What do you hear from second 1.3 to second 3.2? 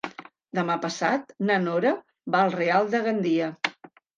na Nora va al Real de